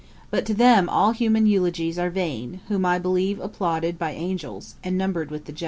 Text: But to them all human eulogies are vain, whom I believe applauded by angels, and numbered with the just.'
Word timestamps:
But 0.31 0.47
to 0.47 0.55
them 0.55 0.89
all 0.89 1.11
human 1.11 1.45
eulogies 1.45 1.99
are 1.99 2.09
vain, 2.09 2.61
whom 2.69 2.87
I 2.87 2.97
believe 2.97 3.39
applauded 3.39 3.99
by 3.99 4.13
angels, 4.13 4.73
and 4.83 4.97
numbered 4.97 5.29
with 5.29 5.45
the 5.45 5.51
just.' 5.51 5.59